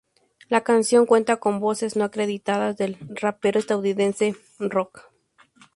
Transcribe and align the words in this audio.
La 0.49 0.61
canción 0.61 1.05
cuenta 1.05 1.35
con 1.37 1.59
voces 1.59 1.95
no 1.95 2.03
acreditadas 2.05 2.75
del 2.75 2.97
rapero 3.11 3.59
estadounidense 3.59 4.33
PnB 4.57 4.69
Rock. 4.71 5.11